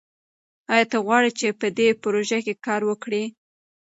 ایا 0.73 0.85
ته 0.91 0.97
غواړې 1.05 1.31
چې 1.39 1.47
په 1.59 1.67
دې 1.77 1.87
پروژه 2.03 2.39
کې 2.45 2.53
کار 2.65 2.81
وکړې؟ 2.89 3.23